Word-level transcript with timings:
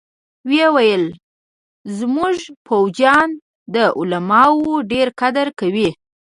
ويې 0.49 0.67
ويل 0.75 1.03
زمونګه 1.97 2.47
فوجيان 2.65 3.29
د 3.75 3.75
علماوو 3.99 4.71
ډېر 4.91 5.07
قدر 5.21 5.47
کوي. 5.59 5.89